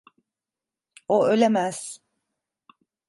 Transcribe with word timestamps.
O 1.07 1.25
ölemez. 1.27 2.01